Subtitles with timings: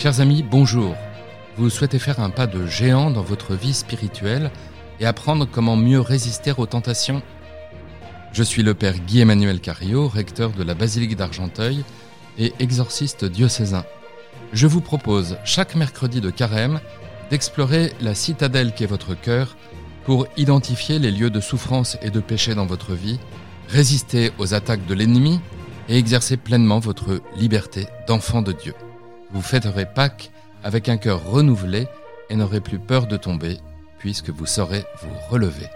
[0.00, 0.96] Chers amis, bonjour.
[1.58, 4.50] Vous souhaitez faire un pas de géant dans votre vie spirituelle
[4.98, 7.20] et apprendre comment mieux résister aux tentations?
[8.32, 11.84] Je suis le Père Guy-Emmanuel Cario, recteur de la Basilique d'Argenteuil
[12.38, 13.84] et exorciste diocésain.
[14.54, 16.80] Je vous propose chaque mercredi de carême
[17.28, 19.54] d'explorer la citadelle qu'est votre cœur
[20.06, 23.20] pour identifier les lieux de souffrance et de péché dans votre vie,
[23.68, 25.40] résister aux attaques de l'ennemi
[25.90, 28.72] et exercer pleinement votre liberté d'enfant de Dieu.
[29.32, 30.32] Vous fêterez Pâques
[30.64, 31.86] avec un cœur renouvelé
[32.30, 33.58] et n'aurez plus peur de tomber,
[33.98, 35.68] puisque vous saurez vous relever.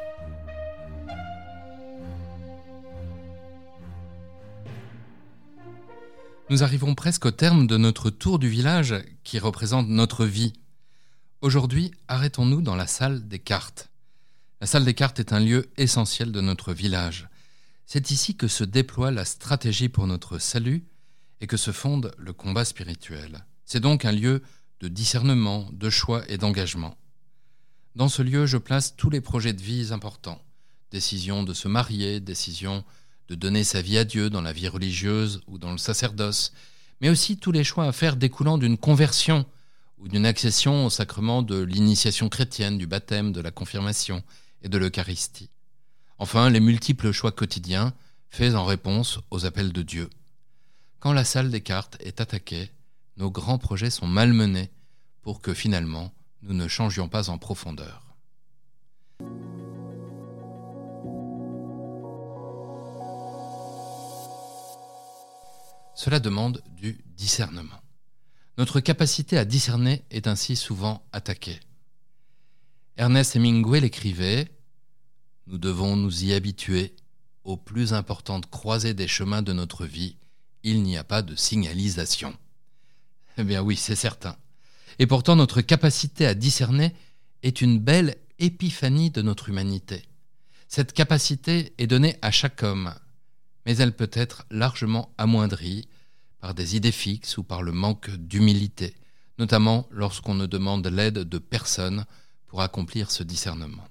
[6.51, 10.53] Nous arrivons presque au terme de notre tour du village qui représente notre vie.
[11.41, 13.91] Aujourd'hui, arrêtons-nous dans la salle des cartes.
[14.61, 17.29] La salle des cartes est un lieu essentiel de notre village.
[17.87, 20.85] C'est ici que se déploie la stratégie pour notre salut
[21.45, 23.45] et que se fonde le combat spirituel.
[23.67, 24.41] C'est donc un lieu
[24.81, 26.97] de discernement, de choix et d'engagement.
[27.97, 30.41] Dans ce lieu, je place tous les projets de vie importants.
[30.91, 32.83] Décision de se marier, décision
[33.29, 36.55] de donner sa vie à Dieu dans la vie religieuse ou dans le sacerdoce,
[37.03, 39.45] mais aussi tous les choix à faire découlant d'une conversion
[39.99, 44.23] ou d'une accession au sacrement de l'initiation chrétienne, du baptême, de la confirmation
[44.63, 45.51] et de l'Eucharistie.
[46.17, 47.93] Enfin, les multiples choix quotidiens
[48.31, 50.09] faits en réponse aux appels de Dieu.
[51.05, 52.71] Quand la salle des cartes est attaquée,
[53.19, 54.71] nos grands projets sont malmenés
[55.21, 58.17] pour que finalement nous ne changions pas en profondeur.
[65.95, 67.83] Cela demande du discernement.
[68.57, 71.61] Notre capacité à discerner est ainsi souvent attaquée.
[72.97, 74.51] Ernest Hemingway l'écrivait
[75.49, 76.97] Nous devons nous y habituer
[77.45, 80.17] aux plus importantes croisées des chemins de notre vie.
[80.65, 82.35] Il n'y a pas de signalisation.
[83.37, 84.37] Eh bien oui, c'est certain.
[84.99, 86.95] Et pourtant, notre capacité à discerner
[87.43, 90.03] est une belle épiphanie de notre humanité.
[90.67, 92.95] Cette capacité est donnée à chaque homme,
[93.67, 95.87] mais elle peut être largement amoindrie
[96.41, 98.95] par des idées fixes ou par le manque d'humilité,
[99.39, 102.07] notamment lorsqu'on ne demande l'aide de personne
[102.47, 103.87] pour accomplir ce discernement.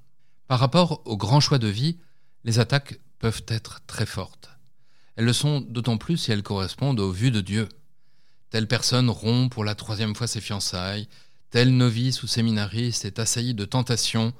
[0.47, 1.99] Par rapport aux grands choix de vie,
[2.43, 4.49] les attaques peuvent être très fortes.
[5.15, 7.69] Elles le sont d'autant plus si elles correspondent aux vues de Dieu.
[8.49, 11.07] Telle personne rompt pour la troisième fois ses fiançailles,
[11.49, 14.33] tel novice ou séminariste est assailli de tentations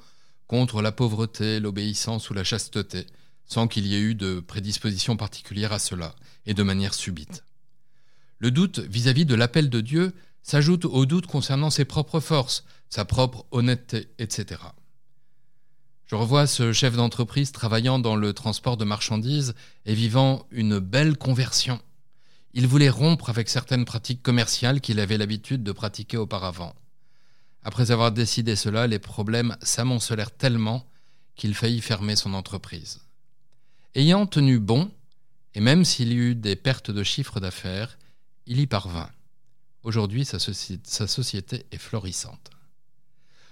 [0.46, 3.06] contre la pauvreté, l'obéissance ou la chasteté,
[3.46, 6.14] sans qu'il y ait eu de prédisposition particulière à cela,
[6.46, 7.44] et de manière subite.
[8.38, 10.12] Le doute vis-à-vis de l'appel de Dieu
[10.42, 14.60] s'ajoute au doute concernant ses propres forces, sa propre honnêteté, etc.
[16.14, 19.52] Je revois ce chef d'entreprise travaillant dans le transport de marchandises
[19.84, 21.80] et vivant une belle conversion.
[22.52, 26.72] Il voulait rompre avec certaines pratiques commerciales qu'il avait l'habitude de pratiquer auparavant.
[27.64, 30.86] Après avoir décidé cela, les problèmes s'amoncelèrent tellement
[31.34, 33.00] qu'il faillit fermer son entreprise.
[33.96, 34.92] Ayant tenu bon,
[35.54, 37.98] et même s'il y eut des pertes de chiffre d'affaires,
[38.46, 39.10] il y parvint.
[39.82, 42.52] Aujourd'hui, sa, sa, société est florissante.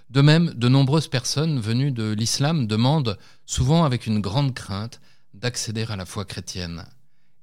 [0.09, 5.01] De même, de nombreuses personnes venues de l'islam demandent, souvent avec une grande crainte,
[5.33, 6.85] d'accéder à la foi chrétienne.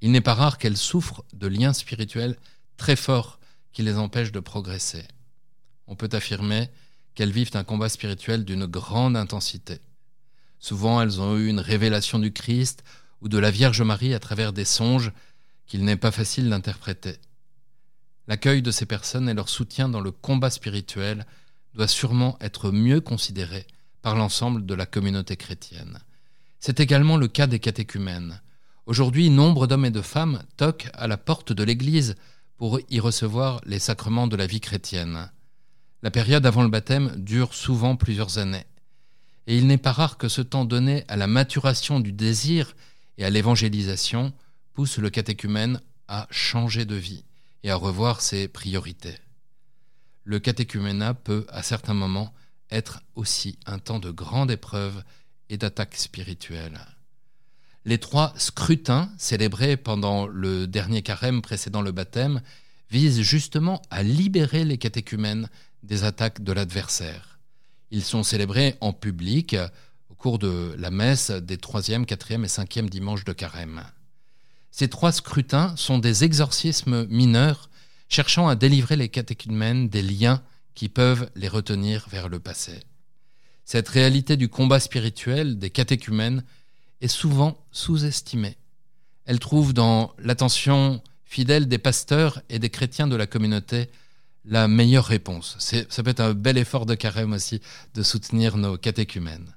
[0.01, 2.37] Il n'est pas rare qu'elles souffrent de liens spirituels
[2.77, 3.41] très forts
[3.73, 5.05] qui les empêchent de progresser.
[5.87, 6.69] On peut affirmer
[7.15, 9.81] qu'elles vivent un combat spirituel d'une grande intensité.
[10.59, 12.85] Souvent, elles ont eu une révélation du Christ
[13.21, 15.13] ou de la Vierge Marie à travers des songes
[15.67, 17.17] qu'il n'est pas facile d'interpréter.
[18.29, 21.27] L'accueil de ces personnes et leur soutien dans le combat spirituel
[21.75, 23.67] doit sûrement être mieux considéré
[24.03, 25.99] par l'ensemble de la communauté chrétienne.
[26.59, 28.41] C'est également le cas des catéchumènes.
[28.87, 32.17] Aujourd'hui, nombre d'hommes et de femmes toquent à la porte de l'Église
[32.57, 35.31] pour y recevoir les sacrements de la vie chrétienne.
[36.03, 38.67] La période avant le baptême dure souvent plusieurs années.
[39.47, 42.75] Et il n'est pas rare que ce temps donné à la maturation du désir
[43.19, 44.33] et à l'évangélisation
[44.75, 47.25] pousse le catéchumène à changer de vie
[47.63, 49.17] et à revoir ses priorités.
[50.25, 52.35] Le catéchuménat peut, à certains moments,
[52.71, 55.03] être aussi un temps de grande épreuve
[55.49, 56.81] et d'attaque spirituelle.
[57.85, 62.43] Les trois scrutins célébrés pendant le dernier carême précédant le baptême
[62.91, 65.49] visent justement à libérer les catéchumènes
[65.83, 67.39] des attaques de l'adversaire.
[67.91, 69.57] Ils sont célébrés en public
[70.11, 73.83] au cours de la messe des troisième, quatrième et cinquième dimanches de carême.
[74.71, 77.71] Ces trois scrutins sont des exorcismes mineurs
[78.11, 80.43] cherchant à délivrer les catéchumènes des liens
[80.75, 82.81] qui peuvent les retenir vers le passé.
[83.65, 86.45] Cette réalité du combat spirituel des catéchumènes
[87.01, 88.57] est souvent sous-estimée.
[89.25, 93.89] Elle trouve dans l'attention fidèle des pasteurs et des chrétiens de la communauté
[94.45, 95.57] la meilleure réponse.
[95.59, 97.61] Ça peut être un bel effort de carême aussi
[97.95, 99.55] de soutenir nos catéchumènes.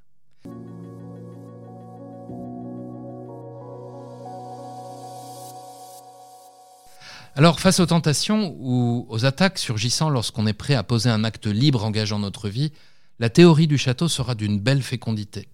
[7.36, 11.48] Alors, face aux tentations ou aux attaques surgissant lorsqu'on est prêt à poser un acte
[11.48, 12.72] libre engageant notre vie,
[13.18, 15.50] la théorie du château sera d'une belle fécondité.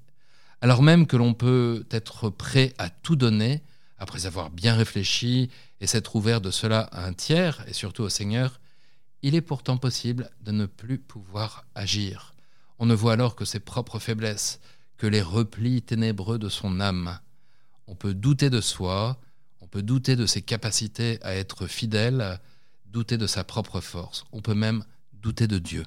[0.60, 3.62] Alors même que l'on peut être prêt à tout donner,
[3.98, 5.50] après avoir bien réfléchi
[5.80, 8.60] et s'être ouvert de cela à un tiers, et surtout au Seigneur,
[9.22, 12.34] il est pourtant possible de ne plus pouvoir agir.
[12.78, 14.60] On ne voit alors que ses propres faiblesses,
[14.98, 17.20] que les replis ténébreux de son âme.
[17.88, 19.18] On peut douter de soi,
[19.70, 22.40] peut douter de ses capacités à être fidèle,
[22.86, 24.84] douter de sa propre force, on peut même
[25.14, 25.86] douter de Dieu.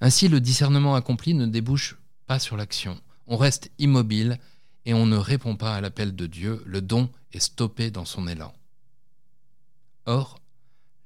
[0.00, 3.00] Ainsi, le discernement accompli ne débouche pas sur l'action.
[3.26, 4.38] On reste immobile
[4.86, 8.28] et on ne répond pas à l'appel de Dieu, le don est stoppé dans son
[8.28, 8.52] élan.
[10.06, 10.40] Or,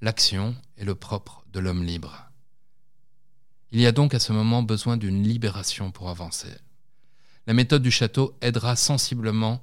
[0.00, 2.28] l'action est le propre de l'homme libre.
[3.70, 6.52] Il y a donc à ce moment besoin d'une libération pour avancer.
[7.46, 9.62] La méthode du château aidera sensiblement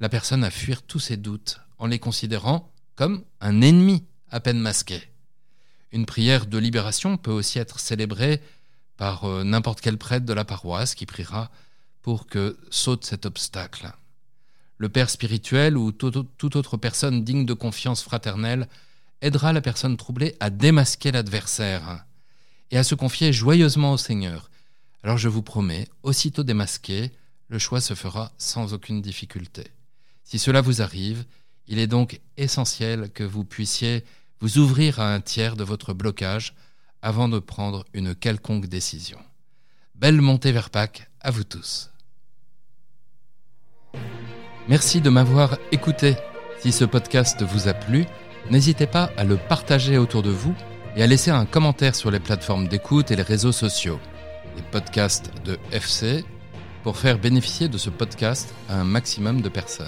[0.00, 4.58] la personne à fuir tous ses doutes en les considérant comme un ennemi à peine
[4.58, 5.02] masqué.
[5.92, 8.40] Une prière de libération peut aussi être célébrée
[8.96, 11.50] par euh, n'importe quel prêtre de la paroisse qui priera
[12.02, 13.92] pour que saute cet obstacle.
[14.78, 18.68] Le père spirituel ou toute autre personne digne de confiance fraternelle
[19.20, 22.06] aidera la personne troublée à démasquer l'adversaire
[22.70, 24.50] et à se confier joyeusement au Seigneur.
[25.02, 27.10] Alors je vous promets, aussitôt démasqué,
[27.48, 29.64] le choix se fera sans aucune difficulté.
[30.30, 31.24] Si cela vous arrive,
[31.66, 34.04] il est donc essentiel que vous puissiez
[34.38, 36.54] vous ouvrir à un tiers de votre blocage
[37.02, 39.18] avant de prendre une quelconque décision.
[39.96, 41.90] Belle montée vers Pâques à vous tous.
[44.68, 46.14] Merci de m'avoir écouté.
[46.60, 48.06] Si ce podcast vous a plu,
[48.52, 50.54] n'hésitez pas à le partager autour de vous
[50.94, 53.98] et à laisser un commentaire sur les plateformes d'écoute et les réseaux sociaux.
[54.54, 56.24] Les podcasts de FC
[56.82, 59.86] pour faire bénéficier de ce podcast à un maximum de personnes.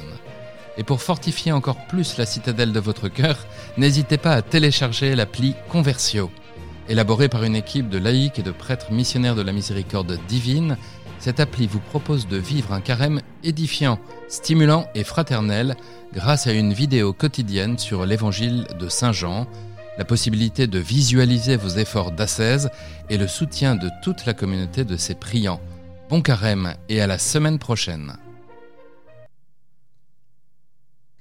[0.76, 3.46] Et pour fortifier encore plus la citadelle de votre cœur,
[3.76, 6.30] n'hésitez pas à télécharger l'appli Conversio.
[6.88, 10.76] Élaborée par une équipe de laïcs et de prêtres missionnaires de la miséricorde divine,
[11.18, 15.76] cette appli vous propose de vivre un carême édifiant, stimulant et fraternel
[16.12, 19.46] grâce à une vidéo quotidienne sur l'évangile de Saint Jean,
[19.98, 22.70] la possibilité de visualiser vos efforts d'ascèse
[23.08, 25.60] et le soutien de toute la communauté de ses priants.
[26.12, 28.12] Bon carême et à la semaine prochaine.